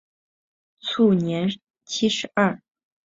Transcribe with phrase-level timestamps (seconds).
[0.79, 1.47] 卒年
[1.85, 2.59] 七十二。